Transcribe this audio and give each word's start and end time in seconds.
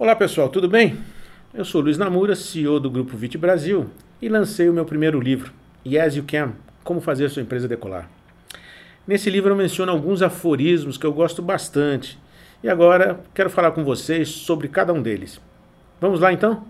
Olá 0.00 0.16
pessoal, 0.16 0.48
tudo 0.48 0.66
bem? 0.66 0.96
Eu 1.52 1.62
sou 1.62 1.82
Luiz 1.82 1.98
Namura, 1.98 2.34
CEO 2.34 2.80
do 2.80 2.90
Grupo 2.90 3.18
Vit 3.18 3.36
Brasil 3.36 3.90
e 4.22 4.30
lancei 4.30 4.66
o 4.66 4.72
meu 4.72 4.86
primeiro 4.86 5.20
livro, 5.20 5.52
Yes 5.86 6.16
You 6.16 6.24
Can, 6.26 6.54
Como 6.82 7.02
Fazer 7.02 7.28
Sua 7.28 7.42
Empresa 7.42 7.68
Decolar. 7.68 8.08
Nesse 9.06 9.28
livro 9.28 9.50
eu 9.50 9.56
menciono 9.56 9.92
alguns 9.92 10.22
aforismos 10.22 10.96
que 10.96 11.04
eu 11.04 11.12
gosto 11.12 11.42
bastante 11.42 12.18
e 12.64 12.68
agora 12.70 13.20
quero 13.34 13.50
falar 13.50 13.72
com 13.72 13.84
vocês 13.84 14.30
sobre 14.30 14.68
cada 14.68 14.90
um 14.90 15.02
deles. 15.02 15.38
Vamos 16.00 16.18
lá 16.18 16.32
então? 16.32 16.64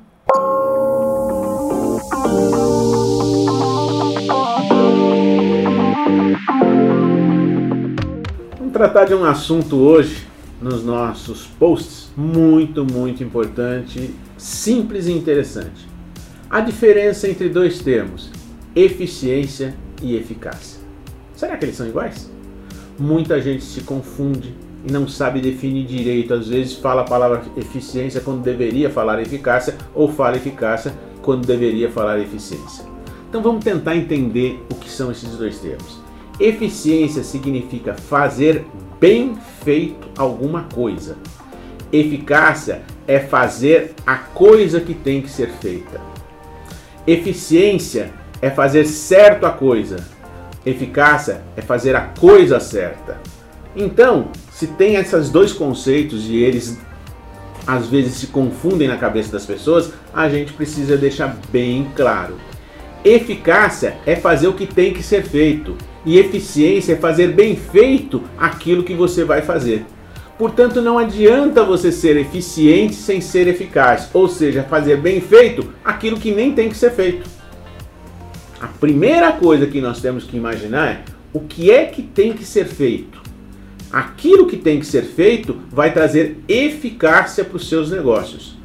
Vamos 8.59 8.73
tratar 8.73 9.05
de 9.05 9.15
um 9.15 9.25
assunto 9.25 9.77
hoje 9.77 10.30
nos 10.61 10.85
nossos 10.85 11.47
posts 11.47 12.11
muito, 12.17 12.85
muito 12.85 13.25
importante, 13.25 14.15
simples 14.37 15.07
e 15.07 15.13
interessante. 15.13 15.89
A 16.49 16.61
diferença 16.61 17.29
entre 17.29 17.49
dois 17.49 17.79
termos, 17.81 18.31
eficiência 18.75 19.75
e 20.03 20.17
eficácia. 20.17 20.81
Será 21.35 21.57
que 21.57 21.65
eles 21.65 21.77
são 21.77 21.87
iguais? 21.87 22.31
Muita 22.99 23.41
gente 23.41 23.65
se 23.65 23.81
confunde 23.83 24.55
e 24.87 24.93
não 24.93 25.09
sabe 25.09 25.41
definir 25.41 25.87
direito. 25.87 26.35
Às 26.35 26.49
vezes 26.49 26.75
fala 26.75 27.03
a 27.03 27.05
palavra 27.05 27.43
eficiência 27.57 28.21
quando 28.21 28.43
deveria 28.43 28.91
falar 28.91 29.21
eficácia, 29.21 29.77
ou 29.95 30.13
fala 30.13 30.37
eficácia 30.37 30.93
quando 31.23 31.47
deveria 31.47 31.91
falar 31.91 32.19
eficiência. 32.19 32.85
Então 33.29 33.43
vamos 33.43 33.65
tentar 33.65 33.97
entender 33.97 34.63
o 34.71 34.75
que 34.75 34.91
são 34.91 35.11
esses 35.11 35.31
dois 35.37 35.59
termos. 35.59 36.01
Eficiência 36.41 37.23
significa 37.23 37.93
fazer 37.93 38.65
bem 38.99 39.37
feito 39.63 40.09
alguma 40.17 40.63
coisa. 40.73 41.19
Eficácia 41.93 42.81
é 43.07 43.21
fazer 43.21 43.93
a 44.07 44.17
coisa 44.17 44.81
que 44.81 44.95
tem 44.95 45.21
que 45.21 45.29
ser 45.29 45.51
feita. 45.51 46.01
Eficiência 47.07 48.11
é 48.41 48.49
fazer 48.49 48.87
certo 48.87 49.45
a 49.45 49.51
coisa. 49.51 49.97
Eficácia 50.65 51.43
é 51.57 51.61
fazer 51.61 51.95
a 51.95 52.03
coisa 52.03 52.59
certa. 52.59 53.21
Então, 53.77 54.29
se 54.51 54.67
tem 54.67 54.95
esses 54.95 55.29
dois 55.29 55.53
conceitos 55.53 56.27
e 56.27 56.37
eles 56.37 56.79
às 57.67 57.87
vezes 57.87 58.15
se 58.15 58.29
confundem 58.29 58.89
na 58.89 58.97
cabeça 58.97 59.31
das 59.31 59.45
pessoas, 59.45 59.93
a 60.15 60.29
gente 60.29 60.55
precisa 60.55 60.97
deixar 60.97 61.37
bem 61.53 61.91
claro. 61.95 62.37
Eficácia 63.05 63.97
é 64.07 64.17
fazer 64.17 64.49
o 64.49 64.55
que 64.55 64.67
tem 64.67 64.93
que 64.93 65.03
ser 65.03 65.23
feito, 65.23 65.77
e 66.05 66.19
eficiência 66.19 66.95
é 66.95 66.97
fazer 66.97 67.29
bem 67.29 67.57
feito 67.57 68.23
aquilo 68.39 68.83
que 68.83 68.95
você 68.95 69.25
vai 69.25 69.43
fazer. 69.43 69.85
Portanto, 70.39 70.81
não 70.81 70.99
adianta 70.99 71.63
você 71.63 71.93
ser 71.93 72.17
eficiente 72.17 72.95
sem 72.95 73.21
ser 73.21 73.47
eficaz, 73.47 74.09
ou 74.15 74.29
seja, 74.29 74.63
fazer 74.63 74.97
bem 74.97 75.21
feito 75.21 75.69
aquilo 75.85 76.19
que 76.19 76.33
nem 76.33 76.53
tem 76.53 76.69
que 76.69 76.77
ser 76.77 76.93
feito. 76.93 77.29
A 78.61 78.67
primeira 78.67 79.33
coisa 79.33 79.67
que 79.67 79.81
nós 79.81 80.01
temos 80.01 80.25
que 80.25 80.37
imaginar 80.37 80.89
é 80.89 81.01
o 81.33 81.41
que 81.41 81.71
é 81.71 81.85
que 81.85 82.03
tem 82.03 82.33
que 82.33 82.45
ser 82.45 82.67
feito 82.67 83.21
aquilo 83.93 84.47
que 84.47 84.57
tem 84.57 84.79
que 84.79 84.87
ser 84.87 85.03
feito 85.03 85.57
vai 85.71 85.93
trazer 85.93 86.39
eficácia 86.49 87.45
para 87.45 87.57
os 87.57 87.69
seus 87.69 87.91
negócios. 87.91 88.59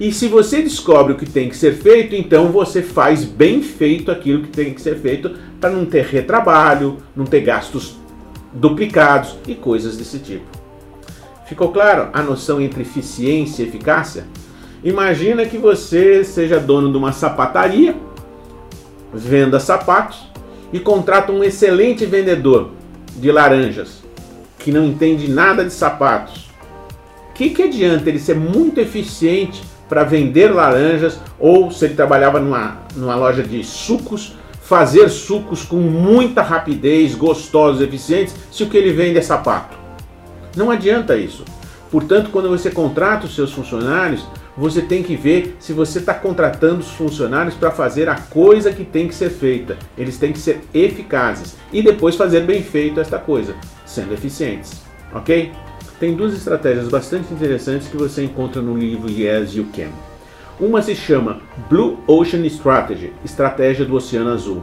E 0.00 0.10
se 0.10 0.26
você 0.26 0.62
descobre 0.62 1.12
o 1.12 1.16
que 1.16 1.26
tem 1.26 1.48
que 1.48 1.56
ser 1.56 1.74
feito, 1.74 2.16
então 2.16 2.50
você 2.50 2.82
faz 2.82 3.24
bem 3.24 3.62
feito 3.62 4.10
aquilo 4.10 4.42
que 4.42 4.48
tem 4.48 4.74
que 4.74 4.80
ser 4.80 4.98
feito 4.98 5.30
para 5.62 5.70
não 5.70 5.86
ter 5.86 6.04
retrabalho, 6.06 6.98
não 7.14 7.24
ter 7.24 7.40
gastos 7.40 7.94
duplicados 8.52 9.36
e 9.46 9.54
coisas 9.54 9.96
desse 9.96 10.18
tipo. 10.18 10.44
Ficou 11.46 11.70
claro 11.70 12.08
a 12.12 12.20
noção 12.20 12.60
entre 12.60 12.82
eficiência 12.82 13.62
e 13.62 13.68
eficácia? 13.68 14.24
Imagina 14.82 15.46
que 15.46 15.56
você 15.56 16.24
seja 16.24 16.58
dono 16.58 16.90
de 16.90 16.98
uma 16.98 17.12
sapataria, 17.12 17.94
venda 19.14 19.60
sapatos 19.60 20.28
e 20.72 20.80
contrata 20.80 21.30
um 21.30 21.44
excelente 21.44 22.04
vendedor 22.06 22.70
de 23.16 23.30
laranjas 23.30 24.02
que 24.58 24.72
não 24.72 24.84
entende 24.84 25.30
nada 25.30 25.64
de 25.64 25.72
sapatos. 25.72 26.50
O 27.30 27.34
que, 27.34 27.50
que 27.50 27.62
adianta 27.62 28.08
ele 28.08 28.18
ser 28.18 28.34
muito 28.34 28.80
eficiente 28.80 29.62
para 29.88 30.02
vender 30.02 30.48
laranjas 30.48 31.20
ou 31.38 31.70
se 31.70 31.84
ele 31.84 31.94
trabalhava 31.94 32.40
numa, 32.40 32.78
numa 32.96 33.14
loja 33.14 33.44
de 33.44 33.62
sucos, 33.62 34.36
fazer 34.72 35.10
sucos 35.10 35.64
com 35.64 35.76
muita 35.76 36.40
rapidez, 36.40 37.14
gostosos, 37.14 37.82
eficientes, 37.82 38.34
se 38.50 38.62
o 38.62 38.70
que 38.70 38.78
ele 38.78 38.90
vende 38.90 39.18
é 39.18 39.20
sapato? 39.20 39.76
Não 40.56 40.70
adianta 40.70 41.14
isso. 41.14 41.44
Portanto, 41.90 42.30
quando 42.32 42.48
você 42.48 42.70
contrata 42.70 43.26
os 43.26 43.34
seus 43.34 43.52
funcionários, 43.52 44.26
você 44.56 44.80
tem 44.80 45.02
que 45.02 45.14
ver 45.14 45.58
se 45.60 45.74
você 45.74 45.98
está 45.98 46.14
contratando 46.14 46.80
os 46.80 46.88
funcionários 46.88 47.54
para 47.54 47.70
fazer 47.70 48.08
a 48.08 48.14
coisa 48.14 48.72
que 48.72 48.82
tem 48.82 49.06
que 49.06 49.14
ser 49.14 49.28
feita. 49.28 49.76
Eles 49.98 50.16
têm 50.16 50.32
que 50.32 50.38
ser 50.38 50.62
eficazes 50.72 51.54
e 51.70 51.82
depois 51.82 52.16
fazer 52.16 52.40
bem 52.40 52.62
feito 52.62 52.98
esta 52.98 53.18
coisa, 53.18 53.54
sendo 53.84 54.14
eficientes, 54.14 54.80
ok? 55.12 55.52
Tem 56.00 56.14
duas 56.16 56.32
estratégias 56.32 56.88
bastante 56.88 57.30
interessantes 57.34 57.88
que 57.88 57.96
você 57.98 58.24
encontra 58.24 58.62
no 58.62 58.74
livro 58.74 59.10
Yes 59.10 59.54
You 59.54 59.66
Can. 59.76 60.11
Uma 60.62 60.80
se 60.80 60.94
chama 60.94 61.40
Blue 61.68 61.98
Ocean 62.06 62.46
Strategy, 62.46 63.12
estratégia 63.24 63.84
do 63.84 63.96
Oceano 63.96 64.30
Azul, 64.30 64.62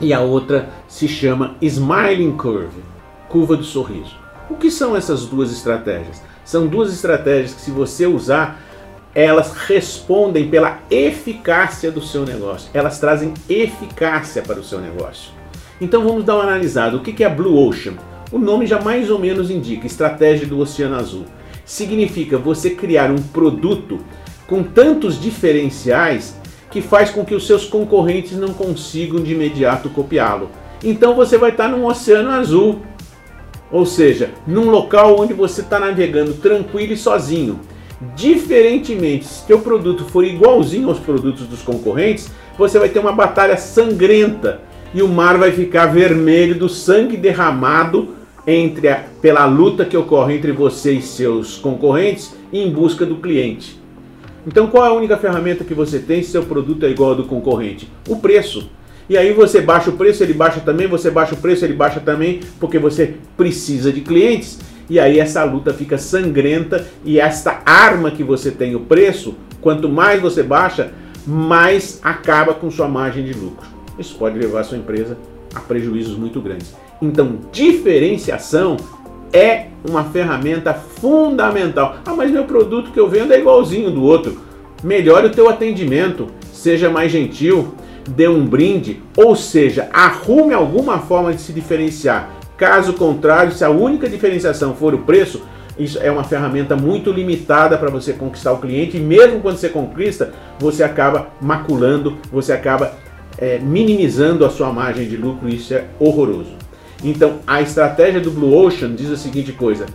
e 0.00 0.14
a 0.14 0.20
outra 0.20 0.68
se 0.86 1.08
chama 1.08 1.56
Smiling 1.60 2.36
Curve, 2.36 2.80
curva 3.28 3.56
do 3.56 3.64
sorriso. 3.64 4.16
O 4.48 4.54
que 4.54 4.70
são 4.70 4.94
essas 4.94 5.26
duas 5.26 5.50
estratégias? 5.50 6.22
São 6.44 6.68
duas 6.68 6.92
estratégias 6.92 7.54
que, 7.54 7.60
se 7.60 7.72
você 7.72 8.06
usar, 8.06 8.62
elas 9.12 9.52
respondem 9.52 10.48
pela 10.48 10.78
eficácia 10.88 11.90
do 11.90 12.00
seu 12.00 12.24
negócio. 12.24 12.70
Elas 12.72 13.00
trazem 13.00 13.34
eficácia 13.48 14.42
para 14.42 14.60
o 14.60 14.64
seu 14.64 14.80
negócio. 14.80 15.32
Então 15.80 16.04
vamos 16.04 16.22
dar 16.22 16.36
uma 16.36 16.44
analisada. 16.44 16.96
O 16.96 17.00
que 17.00 17.24
é 17.24 17.26
a 17.26 17.30
Blue 17.30 17.66
Ocean? 17.66 17.94
O 18.30 18.38
nome 18.38 18.64
já 18.64 18.80
mais 18.80 19.10
ou 19.10 19.18
menos 19.18 19.50
indica 19.50 19.88
estratégia 19.88 20.46
do 20.46 20.60
Oceano 20.60 20.94
Azul. 20.94 21.24
Significa 21.64 22.38
você 22.38 22.70
criar 22.70 23.10
um 23.10 23.20
produto 23.20 23.98
com 24.46 24.62
tantos 24.62 25.20
diferenciais 25.20 26.36
que 26.70 26.80
faz 26.80 27.10
com 27.10 27.24
que 27.24 27.34
os 27.34 27.46
seus 27.46 27.64
concorrentes 27.64 28.36
não 28.36 28.48
consigam 28.48 29.20
de 29.22 29.32
imediato 29.32 29.88
copiá-lo. 29.90 30.50
Então 30.84 31.14
você 31.14 31.38
vai 31.38 31.50
estar 31.50 31.68
num 31.68 31.86
oceano 31.86 32.30
azul, 32.30 32.82
ou 33.70 33.86
seja, 33.86 34.30
num 34.46 34.70
local 34.70 35.18
onde 35.18 35.32
você 35.32 35.60
está 35.60 35.78
navegando 35.78 36.34
tranquilo 36.34 36.92
e 36.92 36.96
sozinho. 36.96 37.60
Diferentemente, 38.14 39.24
se 39.24 39.46
teu 39.46 39.60
produto 39.60 40.04
for 40.04 40.24
igualzinho 40.24 40.88
aos 40.88 40.98
produtos 40.98 41.46
dos 41.46 41.62
concorrentes, 41.62 42.30
você 42.58 42.78
vai 42.78 42.88
ter 42.88 42.98
uma 42.98 43.12
batalha 43.12 43.56
sangrenta 43.56 44.60
e 44.92 45.02
o 45.02 45.08
mar 45.08 45.38
vai 45.38 45.50
ficar 45.50 45.86
vermelho 45.86 46.54
do 46.54 46.68
sangue 46.68 47.16
derramado 47.16 48.14
entre 48.46 48.88
a, 48.88 49.02
pela 49.20 49.46
luta 49.46 49.84
que 49.84 49.96
ocorre 49.96 50.36
entre 50.36 50.52
você 50.52 50.92
e 50.92 51.02
seus 51.02 51.56
concorrentes 51.56 52.34
em 52.52 52.70
busca 52.70 53.04
do 53.04 53.16
cliente. 53.16 53.80
Então, 54.46 54.68
qual 54.68 54.84
é 54.84 54.88
a 54.88 54.92
única 54.92 55.16
ferramenta 55.16 55.64
que 55.64 55.74
você 55.74 55.98
tem 55.98 56.22
se 56.22 56.30
seu 56.30 56.44
produto 56.44 56.86
é 56.86 56.90
igual 56.90 57.10
ao 57.10 57.16
do 57.16 57.24
concorrente? 57.24 57.90
O 58.08 58.16
preço. 58.16 58.70
E 59.08 59.16
aí 59.16 59.32
você 59.32 59.60
baixa 59.60 59.90
o 59.90 59.94
preço, 59.94 60.22
ele 60.22 60.32
baixa 60.32 60.60
também, 60.60 60.86
você 60.86 61.10
baixa 61.10 61.34
o 61.34 61.38
preço, 61.38 61.64
ele 61.64 61.74
baixa 61.74 62.00
também, 62.00 62.40
porque 62.60 62.78
você 62.78 63.14
precisa 63.36 63.92
de 63.92 64.00
clientes 64.00 64.58
e 64.88 65.00
aí 65.00 65.18
essa 65.18 65.42
luta 65.44 65.72
fica 65.72 65.98
sangrenta 65.98 66.86
e 67.04 67.18
esta 67.18 67.60
arma 67.64 68.10
que 68.10 68.22
você 68.22 68.50
tem, 68.50 68.74
o 68.74 68.80
preço, 68.80 69.34
quanto 69.60 69.88
mais 69.88 70.20
você 70.20 70.42
baixa, 70.42 70.92
mais 71.26 72.00
acaba 72.02 72.54
com 72.54 72.70
sua 72.70 72.88
margem 72.88 73.24
de 73.24 73.32
lucro. 73.32 73.66
Isso 73.98 74.16
pode 74.16 74.38
levar 74.38 74.64
sua 74.64 74.78
empresa 74.78 75.16
a 75.54 75.60
prejuízos 75.60 76.16
muito 76.16 76.40
grandes. 76.40 76.74
Então, 77.00 77.40
diferenciação 77.52 78.76
é 79.32 79.66
uma 79.88 80.04
ferramenta 80.04 80.74
fundamental. 80.74 81.96
Ah, 82.04 82.14
mas 82.14 82.30
meu 82.30 82.44
produto 82.44 82.90
que 82.90 83.00
eu 83.00 83.08
vendo 83.08 83.32
é 83.32 83.38
igualzinho 83.38 83.90
do 83.90 84.02
outro. 84.02 84.40
Melhore 84.82 85.26
o 85.26 85.32
teu 85.32 85.48
atendimento, 85.48 86.28
seja 86.52 86.90
mais 86.90 87.10
gentil, 87.10 87.74
dê 88.08 88.28
um 88.28 88.46
brinde, 88.46 89.02
ou 89.16 89.34
seja, 89.34 89.88
arrume 89.92 90.54
alguma 90.54 90.98
forma 90.98 91.32
de 91.32 91.40
se 91.40 91.52
diferenciar. 91.52 92.30
Caso 92.56 92.94
contrário, 92.94 93.52
se 93.52 93.64
a 93.64 93.70
única 93.70 94.08
diferenciação 94.08 94.74
for 94.74 94.94
o 94.94 94.98
preço, 94.98 95.42
isso 95.78 95.98
é 96.00 96.10
uma 96.10 96.24
ferramenta 96.24 96.74
muito 96.74 97.10
limitada 97.10 97.76
para 97.76 97.90
você 97.90 98.12
conquistar 98.12 98.52
o 98.52 98.58
cliente 98.58 98.96
e 98.96 99.00
mesmo 99.00 99.40
quando 99.40 99.58
você 99.58 99.68
conquista, 99.68 100.32
você 100.58 100.82
acaba 100.82 101.28
maculando, 101.40 102.16
você 102.32 102.52
acaba 102.52 102.92
é, 103.36 103.58
minimizando 103.58 104.44
a 104.44 104.50
sua 104.50 104.72
margem 104.72 105.06
de 105.06 105.16
lucro 105.16 105.48
isso 105.48 105.74
é 105.74 105.84
horroroso. 105.98 106.65
Então, 107.04 107.40
a 107.46 107.60
estratégia 107.60 108.20
do 108.20 108.30
Blue 108.30 108.54
Ocean 108.54 108.94
diz 108.94 109.10
a 109.10 109.16
seguinte 109.16 109.52
coisa: 109.52 109.86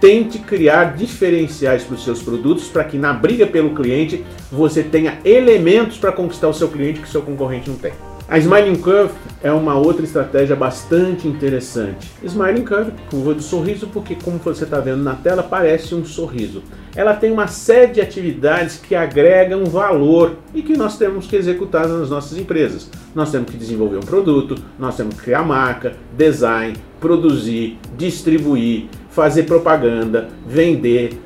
tente 0.00 0.38
criar 0.38 0.96
diferenciais 0.96 1.84
para 1.84 1.94
os 1.94 2.04
seus 2.04 2.22
produtos 2.22 2.68
para 2.68 2.84
que 2.84 2.98
na 2.98 3.12
briga 3.12 3.46
pelo 3.46 3.74
cliente 3.74 4.24
você 4.50 4.82
tenha 4.82 5.18
elementos 5.24 5.98
para 5.98 6.12
conquistar 6.12 6.48
o 6.48 6.54
seu 6.54 6.68
cliente 6.68 7.00
que 7.00 7.08
o 7.08 7.10
seu 7.10 7.22
concorrente 7.22 7.68
não 7.68 7.76
tem. 7.76 7.92
A 8.28 8.38
Smiling 8.38 8.78
Curve 8.78 9.14
é 9.40 9.52
uma 9.52 9.76
outra 9.76 10.04
estratégia 10.04 10.56
bastante 10.56 11.28
interessante. 11.28 12.10
Smiling 12.24 12.64
Curve, 12.64 12.90
curva 13.08 13.34
do 13.34 13.40
sorriso, 13.40 13.86
porque 13.86 14.16
como 14.16 14.38
você 14.38 14.64
está 14.64 14.80
vendo 14.80 15.00
na 15.00 15.14
tela, 15.14 15.44
parece 15.44 15.94
um 15.94 16.04
sorriso. 16.04 16.60
Ela 16.96 17.14
tem 17.14 17.30
uma 17.30 17.46
série 17.46 17.92
de 17.92 18.00
atividades 18.00 18.78
que 18.78 18.96
agregam 18.96 19.64
valor 19.66 20.38
e 20.52 20.60
que 20.60 20.76
nós 20.76 20.98
temos 20.98 21.28
que 21.28 21.36
executar 21.36 21.86
nas 21.86 22.10
nossas 22.10 22.36
empresas. 22.36 22.90
Nós 23.14 23.30
temos 23.30 23.48
que 23.48 23.56
desenvolver 23.56 23.98
um 23.98 24.00
produto, 24.00 24.56
nós 24.76 24.96
temos 24.96 25.14
que 25.14 25.22
criar 25.22 25.44
marca, 25.44 25.94
design, 26.16 26.76
produzir, 26.98 27.78
distribuir, 27.96 28.86
fazer 29.08 29.44
propaganda, 29.44 30.30
vender, 30.44 31.16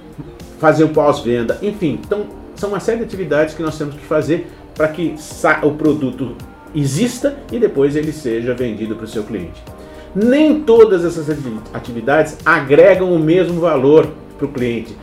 fazer 0.59 0.85
o 0.85 0.91
pós-venda, 0.91 1.57
enfim. 1.63 1.99
Então, 2.05 2.27
são 2.55 2.69
uma 2.69 2.81
série 2.81 2.99
de 2.99 3.05
atividades 3.05 3.55
que 3.55 3.63
nós 3.63 3.79
temos 3.79 3.95
que 3.95 4.05
fazer 4.05 4.47
para 4.75 4.89
que 4.89 5.15
o 5.63 5.71
produto 5.73 6.37
exista 6.75 7.37
e 7.53 7.59
depois 7.59 7.97
ele 7.97 8.13
seja 8.13 8.55
vendido 8.55 8.95
para 8.95 9.05
o 9.05 9.09
seu 9.09 9.23
cliente. 9.23 9.63
Nem 10.15 10.61
todas 10.63 11.05
essas 11.05 11.29
atividades 11.73 12.37
agregam 12.45 13.13
o 13.13 13.19
mesmo 13.19 13.61
valor 13.61 14.09
para 14.37 14.47
o 14.47 14.53
cliente, 14.53 14.97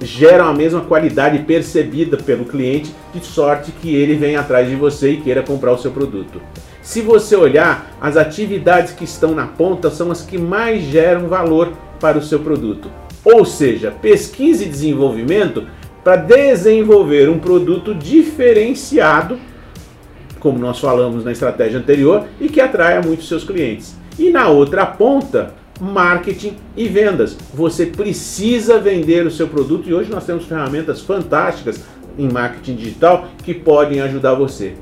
geram 0.00 0.46
a 0.46 0.52
mesma 0.52 0.82
qualidade 0.82 1.38
percebida 1.40 2.16
pelo 2.16 2.44
cliente, 2.44 2.94
de 3.14 3.24
sorte 3.24 3.72
que 3.72 3.94
ele 3.94 4.14
venha 4.14 4.40
atrás 4.40 4.68
de 4.68 4.76
você 4.76 5.12
e 5.12 5.20
queira 5.20 5.42
comprar 5.42 5.72
o 5.72 5.78
seu 5.78 5.90
produto. 5.90 6.40
Se 6.82 7.00
você 7.00 7.34
olhar, 7.34 7.96
as 8.00 8.16
atividades 8.16 8.92
que 8.92 9.04
estão 9.04 9.34
na 9.34 9.46
ponta 9.46 9.90
são 9.90 10.10
as 10.10 10.20
que 10.20 10.36
mais 10.36 10.82
geram 10.82 11.28
valor 11.28 11.72
para 11.98 12.18
o 12.18 12.22
seu 12.22 12.40
produto. 12.40 12.90
Ou 13.24 13.46
seja, 13.46 13.90
pesquisa 13.90 14.64
e 14.64 14.68
desenvolvimento 14.68 15.64
para 16.02 16.16
desenvolver 16.16 17.30
um 17.30 17.38
produto 17.38 17.94
diferenciado 17.94 19.38
como 20.44 20.58
nós 20.58 20.78
falamos 20.78 21.24
na 21.24 21.32
estratégia 21.32 21.78
anterior, 21.78 22.26
e 22.38 22.50
que 22.50 22.60
atraia 22.60 23.00
muitos 23.00 23.26
seus 23.26 23.44
clientes. 23.44 23.96
E 24.18 24.28
na 24.28 24.48
outra 24.48 24.84
ponta, 24.84 25.54
marketing 25.80 26.58
e 26.76 26.86
vendas. 26.86 27.34
Você 27.54 27.86
precisa 27.86 28.78
vender 28.78 29.26
o 29.26 29.30
seu 29.30 29.48
produto 29.48 29.88
e 29.88 29.94
hoje 29.94 30.10
nós 30.10 30.26
temos 30.26 30.44
ferramentas 30.44 31.00
fantásticas 31.00 31.82
em 32.18 32.30
marketing 32.30 32.76
digital 32.76 33.26
que 33.42 33.54
podem 33.54 34.02
ajudar 34.02 34.34
você. 34.34 34.74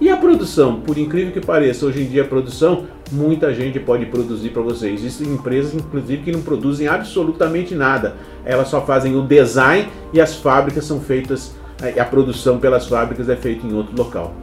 E 0.00 0.08
a 0.08 0.16
produção, 0.16 0.80
por 0.80 0.96
incrível 0.96 1.34
que 1.34 1.44
pareça, 1.44 1.84
hoje 1.84 2.00
em 2.00 2.06
dia 2.06 2.22
a 2.22 2.26
produção, 2.26 2.86
muita 3.12 3.52
gente 3.52 3.78
pode 3.78 4.06
produzir 4.06 4.48
para 4.48 4.62
você. 4.62 4.88
Existem 4.88 5.28
empresas, 5.28 5.74
inclusive, 5.74 6.22
que 6.22 6.32
não 6.32 6.40
produzem 6.40 6.88
absolutamente 6.88 7.74
nada. 7.74 8.16
Elas 8.42 8.68
só 8.68 8.80
fazem 8.80 9.14
o 9.16 9.22
design 9.22 9.86
e 10.14 10.20
as 10.20 10.34
fábricas 10.34 10.86
são 10.86 10.98
feitas, 10.98 11.54
a 11.98 12.04
produção 12.06 12.58
pelas 12.58 12.88
fábricas 12.88 13.28
é 13.28 13.36
feita 13.36 13.66
em 13.66 13.74
outro 13.74 13.94
local. 13.94 14.34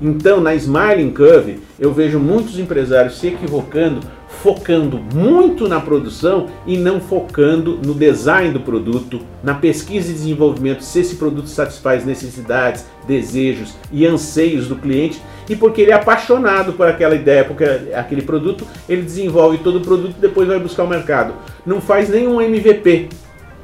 Então, 0.00 0.40
na 0.40 0.54
Smiling 0.54 1.10
Curve, 1.10 1.60
eu 1.78 1.92
vejo 1.92 2.18
muitos 2.18 2.58
empresários 2.58 3.18
se 3.18 3.28
equivocando, 3.28 4.00
focando 4.42 4.98
muito 4.98 5.68
na 5.68 5.80
produção 5.80 6.48
e 6.66 6.76
não 6.76 7.00
focando 7.00 7.78
no 7.84 7.94
design 7.94 8.52
do 8.52 8.60
produto, 8.60 9.20
na 9.42 9.54
pesquisa 9.54 10.10
e 10.10 10.14
desenvolvimento, 10.14 10.82
se 10.82 11.00
esse 11.00 11.16
produto 11.16 11.48
satisfaz 11.48 12.04
necessidades, 12.04 12.84
desejos 13.06 13.74
e 13.92 14.04
anseios 14.06 14.66
do 14.66 14.76
cliente. 14.76 15.22
E 15.48 15.54
porque 15.54 15.82
ele 15.82 15.90
é 15.90 15.94
apaixonado 15.94 16.72
por 16.72 16.88
aquela 16.88 17.14
ideia, 17.14 17.44
porque 17.44 17.64
aquele 17.94 18.22
produto, 18.22 18.66
ele 18.88 19.02
desenvolve 19.02 19.58
todo 19.58 19.76
o 19.76 19.80
produto 19.80 20.14
e 20.18 20.20
depois 20.20 20.48
vai 20.48 20.58
buscar 20.58 20.84
o 20.84 20.88
mercado. 20.88 21.34
Não 21.66 21.80
faz 21.80 22.08
nenhum 22.08 22.40
MVP, 22.40 23.08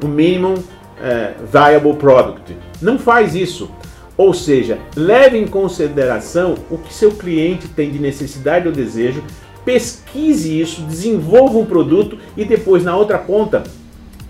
o 0.03 0.09
Minimum 0.09 0.55
é, 1.03 1.33
Viable 1.51 1.95
Product. 1.95 2.55
Não 2.81 2.99
faz 2.99 3.35
isso 3.35 3.71
ou 4.21 4.35
seja, 4.35 4.79
leve 4.95 5.39
em 5.39 5.47
consideração 5.47 6.55
o 6.71 6.77
que 6.77 6.93
seu 6.93 7.11
cliente 7.11 7.67
tem 7.69 7.91
de 7.91 7.99
necessidade 7.99 8.69
ou 8.69 8.75
desejo, 8.75 9.25
pesquise 9.65 10.61
isso, 10.61 10.83
desenvolva 10.83 11.57
um 11.57 11.65
produto 11.65 12.19
e 12.37 12.45
depois 12.45 12.85
na 12.85 12.95
outra 12.95 13.17
ponta 13.17 13.65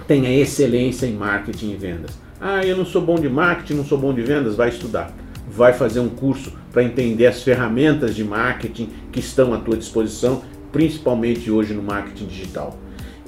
tenha 0.06 0.32
excelência 0.32 1.06
em 1.06 1.14
marketing 1.14 1.72
e 1.72 1.76
vendas. 1.76 2.16
Ah, 2.40 2.64
eu 2.64 2.76
não 2.76 2.86
sou 2.86 3.02
bom 3.02 3.16
de 3.16 3.28
marketing, 3.28 3.74
não 3.74 3.84
sou 3.84 3.98
bom 3.98 4.14
de 4.14 4.22
vendas, 4.22 4.54
vai 4.54 4.68
estudar. 4.68 5.12
Vai 5.50 5.72
fazer 5.72 5.98
um 5.98 6.08
curso 6.08 6.52
para 6.70 6.84
entender 6.84 7.26
as 7.26 7.42
ferramentas 7.42 8.14
de 8.14 8.22
marketing 8.22 8.90
que 9.10 9.18
estão 9.18 9.52
à 9.52 9.58
tua 9.58 9.76
disposição, 9.76 10.42
principalmente 10.70 11.50
hoje 11.50 11.74
no 11.74 11.82
marketing 11.82 12.26
digital. 12.26 12.78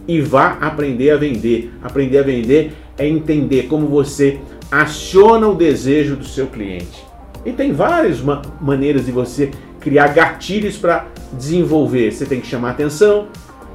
E 0.07 0.21
vá 0.21 0.59
aprender 0.61 1.11
a 1.11 1.17
vender. 1.17 1.73
Aprender 1.83 2.19
a 2.19 2.23
vender 2.23 2.73
é 2.97 3.05
entender 3.05 3.65
como 3.65 3.89
você 3.89 4.39
aciona 4.73 5.47
o 5.47 5.55
desejo 5.55 6.17
do 6.17 6.25
seu 6.25 6.47
cliente. 6.47 7.05
E 7.45 7.53
tem 7.53 7.75
várias 7.75 8.23
ma 8.23 8.41
maneiras 8.59 9.05
de 9.05 9.13
você 9.13 9.51
criar 9.79 10.09
gatilhos 10.09 10.79
para 10.79 11.07
desenvolver. 11.35 12.11
Você 12.11 12.25
tem 12.25 12.41
que 12.41 12.47
chamar 12.47 12.71
atenção, 12.71 13.27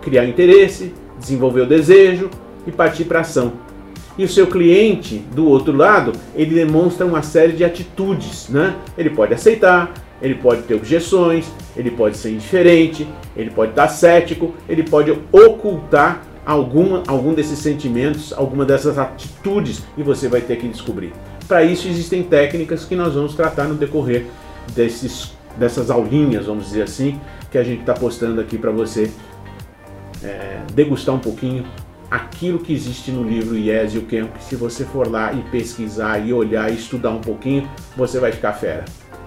criar 0.02 0.26
interesse, 0.26 0.94
desenvolver 1.20 1.62
o 1.62 1.66
desejo 1.68 2.32
e 2.66 2.72
partir 2.72 3.04
para 3.04 3.20
ação. 3.20 3.54
E 4.18 4.24
o 4.24 4.28
seu 4.28 4.48
cliente, 4.48 5.20
do 5.36 5.48
outro 5.48 5.76
lado, 5.76 6.14
ele 6.36 6.56
demonstra 6.56 7.06
uma 7.06 7.22
série 7.22 7.54
de 7.54 7.64
atitudes, 7.64 8.50
né? 8.50 8.76
Ele 8.98 9.12
pode 9.12 9.32
aceitar, 9.36 9.94
ele 10.20 10.34
pode 10.34 10.64
ter 10.64 10.74
objeções, 10.74 11.46
ele 11.76 11.92
pode 11.92 12.18
ser 12.18 12.32
indiferente, 12.32 13.08
ele 13.36 13.52
pode 13.52 13.72
estar 13.72 13.88
cético, 13.90 14.56
ele 14.68 14.82
pode 14.82 15.12
ocultar 15.32 16.24
alguma, 16.48 17.04
algum 17.08 17.34
desses 17.34 17.60
sentimentos, 17.60 18.32
alguma 18.32 18.64
dessas 18.64 18.98
atitudes 18.98 19.84
e 19.98 20.02
você 20.02 20.30
vai 20.30 20.40
ter 20.40 20.56
que 20.56 20.66
descobrir. 20.70 21.12
Para 21.46 21.62
isso 21.64 21.90
existem 21.90 22.24
técnicas 22.24 22.86
que 22.86 22.96
nós 22.96 23.16
vamos 23.16 23.36
tratar 23.36 23.66
no 23.66 23.76
decorrer 23.76 24.26
desses, 24.74 25.34
dessas 25.58 25.92
aulinhas, 25.92 26.46
vamos 26.46 26.68
dizer 26.68 26.84
assim, 26.84 27.20
que 27.52 27.58
a 27.58 27.64
gente 27.64 27.82
está 27.82 27.94
postando 27.94 28.40
aqui 28.40 28.58
para 28.58 28.72
você 28.72 29.12
é, 30.24 30.62
degustar 30.74 31.14
um 31.14 31.20
pouquinho 31.20 31.66
aquilo 32.10 32.60
que 32.60 32.72
existe 32.72 33.12
no 33.12 33.24
livro 33.24 33.58
Yes 33.58 33.94
e 33.94 33.98
o 33.98 34.04
Camp. 34.04 34.38
Se 34.40 34.56
você 34.56 34.86
for 34.86 35.12
lá 35.12 35.34
e 35.34 35.42
pesquisar 35.52 36.26
e 36.26 36.32
olhar 36.32 36.72
e 36.72 36.76
estudar 36.76 37.10
um 37.10 37.20
pouquinho, 37.20 37.70
você 37.98 38.22
vai 38.22 38.32
ficar 38.32 38.54
fera. 38.54 38.86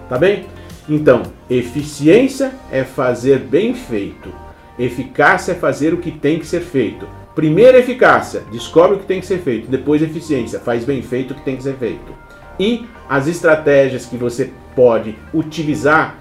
Tá 0.09 0.17
bem? 0.17 0.47
Então, 0.89 1.21
eficiência 1.47 2.51
é 2.71 2.83
fazer 2.83 3.37
bem 3.37 3.75
feito. 3.75 4.33
Eficácia 4.79 5.51
é 5.51 5.55
fazer 5.55 5.93
o 5.93 5.97
que 5.97 6.11
tem 6.11 6.39
que 6.39 6.47
ser 6.47 6.61
feito. 6.61 7.07
Primeiro, 7.35 7.77
eficácia, 7.77 8.43
descobre 8.51 8.97
o 8.97 8.99
que 8.99 9.05
tem 9.05 9.19
que 9.19 9.25
ser 9.25 9.39
feito. 9.39 9.69
Depois, 9.69 10.01
eficiência, 10.01 10.59
faz 10.59 10.83
bem 10.83 11.01
feito 11.01 11.31
o 11.31 11.35
que 11.35 11.43
tem 11.43 11.55
que 11.55 11.63
ser 11.63 11.75
feito. 11.75 12.13
E 12.59 12.85
as 13.09 13.27
estratégias 13.27 14.05
que 14.05 14.17
você 14.17 14.51
pode 14.75 15.17
utilizar 15.33 16.17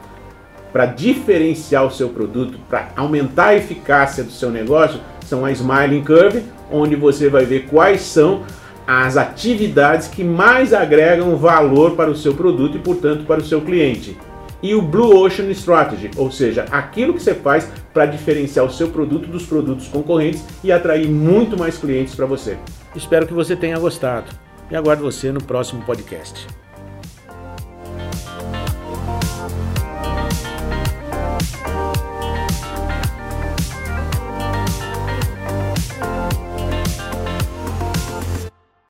para 0.73 0.87
diferenciar 0.87 1.85
o 1.85 1.91
seu 1.91 2.11
produto, 2.11 2.59
para 2.69 2.91
aumentar 2.97 3.49
a 3.49 3.57
eficácia 3.57 4.23
do 4.23 4.31
seu 4.31 4.51
negócio, 4.51 5.01
são 5.27 5.45
a 5.45 5.51
Smiling 5.51 6.05
Curve, 6.05 6.45
onde 6.71 6.95
você 6.95 7.29
vai 7.29 7.45
ver 7.45 7.67
quais 7.67 8.03
são 8.03 8.45
as 8.87 9.17
atividades 9.17 10.09
que 10.09 10.23
mais 10.25 10.73
agregam 10.73 11.37
valor 11.37 11.97
para 11.97 12.11
o 12.11 12.17
seu 12.17 12.35
produto 12.35 12.77
e, 12.77 12.81
portanto, 12.81 13.25
para 13.25 13.41
o 13.41 13.45
seu 13.45 13.61
cliente 13.61 14.17
e 14.63 14.75
o 14.75 14.83
Blue 14.83 15.17
Ocean 15.25 15.51
Strategy, 15.51 16.11
ou 16.17 16.31
seja, 16.31 16.65
aquilo 16.71 17.15
que 17.15 17.23
você 17.23 17.35
faz 17.35 17.71
para 17.93 18.07
diferenciar 18.07 18.65
o 18.65 18.71
seu 18.71 18.89
produto 18.89 19.29
dos 19.29 19.47
produtos 19.47 19.89
concorrentes 19.89 20.45
e 20.63 20.71
atrair 20.71 21.09
muito 21.09 21.59
mais 21.59 21.79
clientes 21.79 22.15
para 22.15 22.27
você. 22.27 22.57
Espero 22.95 23.27
que 23.27 23.35
você 23.35 23.57
tenha 23.57 23.79
gostado 23.79 24.31
e 24.71 24.77
aguardo 24.77 25.03
você 25.03 25.33
no 25.33 25.43
próximo 25.43 25.83
podcast. 25.83 26.47